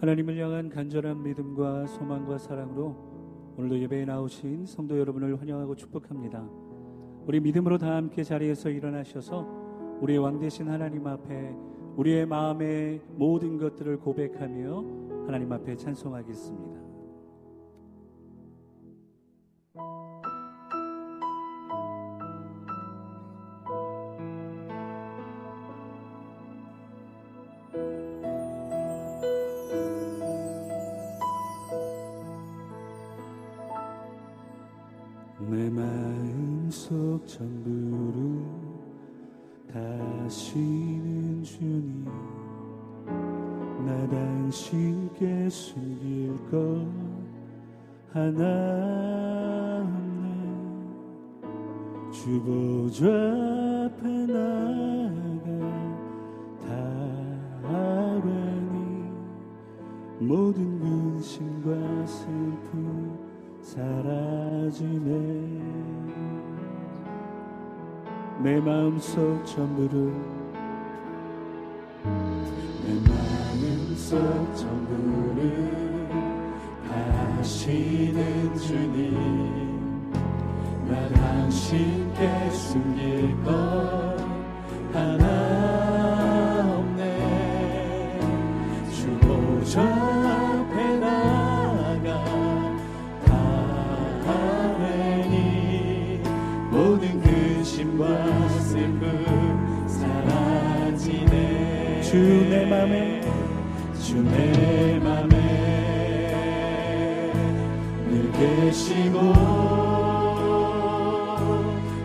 하나님을 0.00 0.38
향한 0.38 0.70
간절한 0.70 1.22
믿음과 1.22 1.86
소망과 1.86 2.38
사랑으로 2.38 3.54
오늘도 3.58 3.78
예배에 3.80 4.06
나오신 4.06 4.64
성도 4.64 4.98
여러분을 4.98 5.38
환영하고 5.38 5.76
축복합니다. 5.76 6.42
우리 7.26 7.38
믿음으로 7.38 7.76
다 7.76 7.96
함께 7.96 8.22
자리에서 8.22 8.70
일어나셔서 8.70 9.98
우리의 10.00 10.18
왕 10.18 10.38
대신 10.38 10.70
하나님 10.70 11.06
앞에 11.06 11.54
우리의 11.96 12.24
마음의 12.24 13.02
모든 13.10 13.58
것들을 13.58 13.98
고백하며 13.98 15.26
하나님 15.26 15.52
앞에 15.52 15.76
찬송하겠습니다. 15.76 16.79
마음속 36.90 37.24
전부를 37.24 38.42
다시는 39.72 41.40
주님 41.44 42.04
나 43.86 44.08
당신께 44.08 45.48
숨길 45.48 46.36
것 46.50 46.84
하나 48.12 49.86
없네. 49.86 50.26
주 52.10 52.42
보좌 52.42 53.06
앞에 53.06 54.26
나가 54.26 55.46
다하니 57.62 58.00
모든 60.18 60.80
근심과 60.80 61.70
슬픔 62.04 63.16
사라지네 63.62 65.10
내 68.42 68.58
마음속 68.58 69.44
전부를. 69.44 70.12
내 72.86 72.94
마음속 73.06 74.56
전부를 74.56 76.08
다시는 76.88 78.56
주님 78.56 80.10
나 80.88 81.08
당신께 81.10 82.50
숨길 82.50 83.44
것 83.44 83.50
하나 84.94 86.76
없네. 86.78 88.20
주보좌 88.90 90.09
주내 102.10 102.66
맘에 102.66 103.20
주내 104.02 104.98
맘에 104.98 105.32
늘 108.08 108.32
계시고 108.32 109.16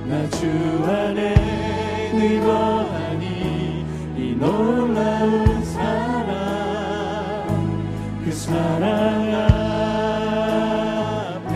나 0.07 0.29
주 0.29 0.45
안에 0.85 1.33
늘 2.13 2.39
거하니 2.41 3.83
이 4.15 4.35
놀라운 4.39 5.63
사랑 5.63 6.35
그 8.23 8.31
사랑 8.31 9.33
앞에 11.33 11.55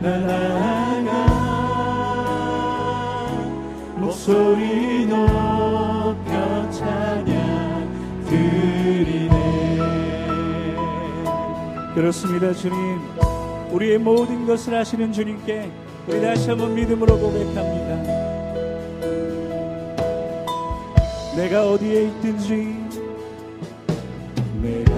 나아가 0.00 1.10
목소리 3.96 4.71
그렇습니다 11.94 12.52
주님. 12.54 13.00
우리의 13.70 13.98
모든 13.98 14.46
것을 14.46 14.74
아시는 14.74 15.12
주님께 15.12 15.70
우리 16.06 16.20
다시 16.20 16.48
한번 16.48 16.74
믿음으로 16.74 17.18
고백합니다. 17.18 17.96
내가 21.36 21.70
어디에 21.70 22.04
있든지 22.04 22.76
내가 24.62 24.92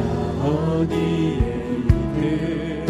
어디에 0.44 1.38
있든 1.78 2.86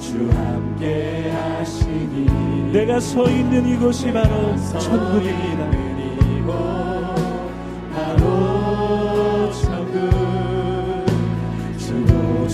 주 0.00 0.30
함께 0.30 1.30
하시니. 1.30 2.72
내가 2.72 3.00
서 3.00 3.28
있는 3.28 3.68
이곳이 3.68 4.12
바로 4.12 4.56
천국입니다. 4.80 5.70
바로 7.94 9.50
천국 9.52 10.10
주보 11.78 12.48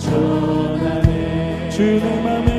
넘쳐나네. 0.00 1.68
주내 1.70 2.49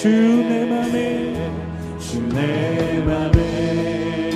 주내 0.00 0.64
맘에 0.64 1.50
주내 1.98 3.02
맘에 3.04 4.30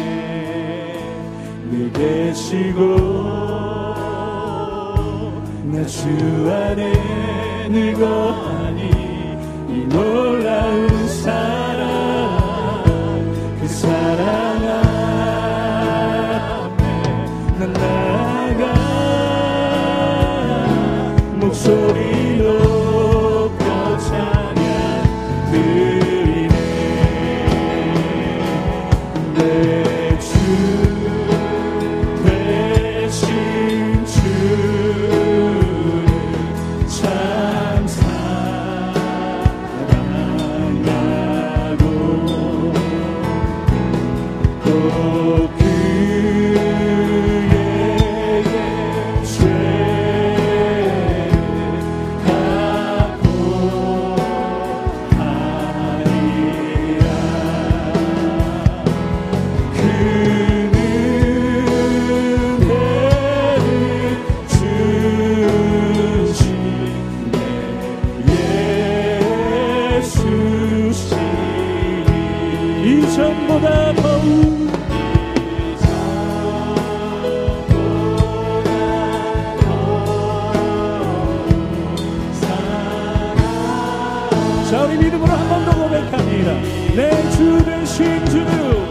늘 1.71 1.93
계시고 1.93 2.81
나 5.73 5.87
주 5.87 6.09
안에 6.51 7.69
늘 7.71 7.95
거하니 7.95 8.91
이 9.69 9.87
놀라운 9.89 11.09
사랑 11.09 11.87
그 13.61 13.69
사랑 13.69 14.65
앞에 16.67 16.83
난 17.61 17.73
나아가 17.73 18.65
목소리 21.39 22.39
높 22.39 22.72
you. 25.63 26.22
고백합니다. 86.43 86.53
내 86.95 87.31
주 87.31 87.65
되신 87.65 88.25
주내 88.27 88.82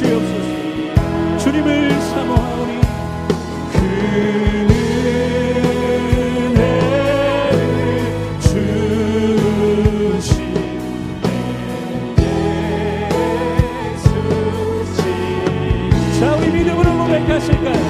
주시옵소서. 0.00 1.38
주님을 1.38 1.90
사모하오니 2.00 2.80
큰 3.72 4.70
은혜를 6.50 7.58
주시 8.40 10.30
자 16.18 16.20
우리 16.36 16.44
믿음으로 16.50 16.88
고백하실까요 16.98 17.80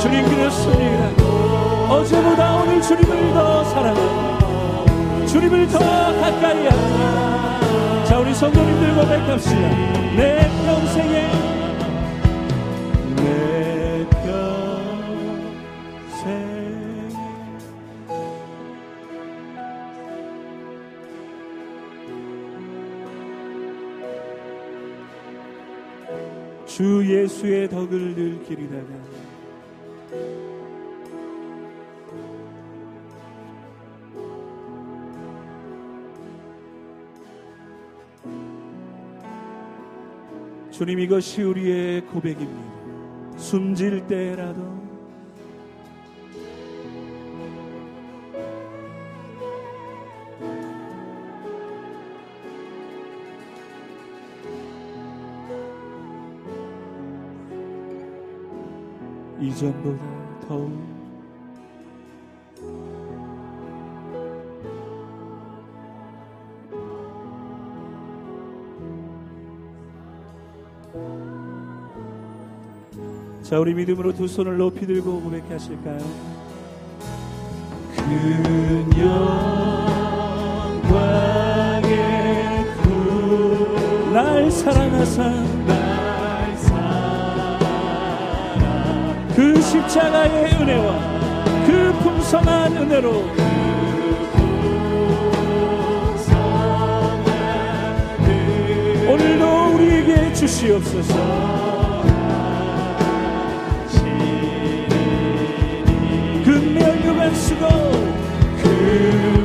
주님 0.00 0.14
그렇습니다. 0.28 1.02
어제보다 1.88 2.56
오늘 2.56 2.82
주님을 2.82 3.32
더 3.32 3.64
사랑하고 3.64 5.26
주님을 5.26 5.68
더 5.68 5.78
가까이 5.78 6.66
하고 6.66 6.78
자 7.42 7.51
우리 8.22 8.32
성도님 8.34 8.78
들 8.80 8.94
고 8.94 9.00
백합시다. 9.08 9.68
내 10.16 10.48
평생에 10.64 11.26
내 13.16 14.06
평생 14.22 14.72
주 26.66 27.04
예수의 27.06 27.68
덕을 27.68 28.14
늘 28.14 28.42
기리다가 28.44 28.86
주님 40.72 41.00
이것이 41.00 41.42
우리의 41.42 42.00
고백입니다. 42.06 43.36
숨질 43.36 44.06
때라도 44.06 44.72
이전보다 59.38 60.48
더욱 60.48 60.91
자 73.42 73.58
우리 73.58 73.72
믿음으로 73.74 74.12
두 74.14 74.28
손을 74.28 74.58
높이 74.58 74.86
들고 74.86 75.20
고백하실까요? 75.22 75.98
큰 77.96 78.90
영광의 80.82 82.66
구날 82.82 84.50
사랑하사 84.50 85.22
날 85.66 86.56
사랑 86.58 87.58
그 89.34 89.60
십자가의 89.60 90.54
은혜와 90.54 91.66
그 91.66 91.92
풍성한 92.02 92.76
은혜로 92.76 93.41
주시옵소서. 100.42 101.14
금멸류관 106.44 107.32
쓰고 107.32 107.68
금 108.60 109.41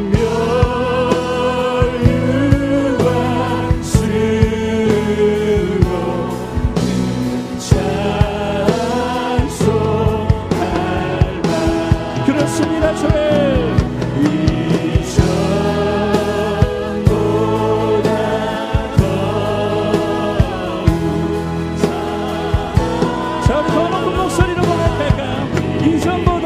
다 25.88 25.96
이전보 25.96 26.37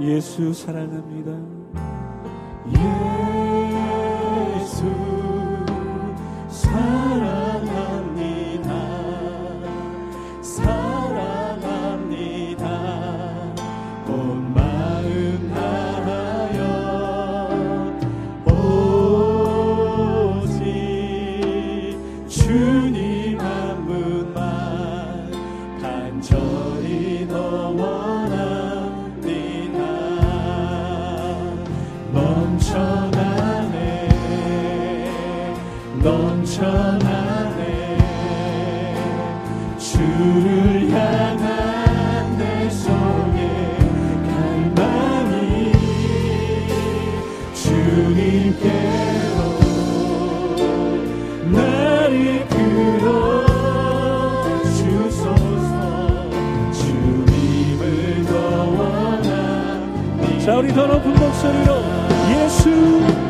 예수 0.00 0.52
사랑합니다. 0.52 1.32
예 2.76 3.13
넘쳐나네. 36.54 37.98
주를 39.78 40.90
향한 40.90 42.38
내 42.38 42.70
속에 42.70 43.76
갈망이 44.28 45.72
주님께로 47.54 49.36
나를 51.50 52.46
끌어 52.48 53.44
주소서. 54.64 55.34
주님을 56.72 58.24
더 58.26 58.32
원합니다 58.78 60.38
자 60.44 60.56
우리 60.58 60.72
더 60.72 60.86
높은 60.86 61.12
목소리로 61.14 61.82
예수 62.30 63.23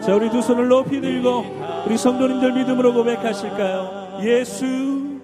자 0.00 0.14
우리 0.14 0.28
두 0.30 0.42
손을 0.42 0.68
높이 0.68 1.00
들고 1.00 1.44
우리 1.86 1.96
성도님들 1.96 2.52
믿음으로 2.52 2.92
고백하실까요? 2.92 4.20
예수 4.22 5.20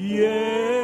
예 0.00 0.77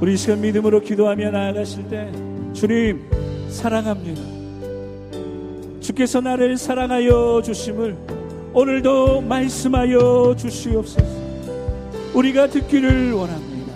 우리 0.00 0.14
이 0.14 0.16
시간 0.16 0.40
믿음으로 0.40 0.80
기도하며 0.80 1.30
나아가실 1.30 1.88
때 1.88 2.12
주님 2.52 3.08
사랑합니다 3.48 4.20
주께서 5.80 6.20
나를 6.20 6.56
사랑하여 6.56 7.42
주심을 7.44 7.96
오늘도 8.54 9.22
말씀하여 9.22 10.34
주시옵소서. 10.38 11.22
우리가 12.14 12.48
듣기를 12.48 13.12
원합니다. 13.12 13.72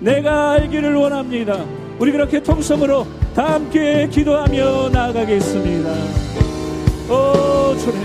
내가 0.00 0.52
알기를 0.52 0.94
원합니다. 0.94 1.64
우리 1.98 2.10
그렇게 2.10 2.42
통성으로 2.42 3.06
다 3.34 3.54
함께 3.54 4.08
기도하며 4.10 4.88
나아가겠습니다. 4.90 5.90
오 7.10 7.76
주님. 7.76 8.02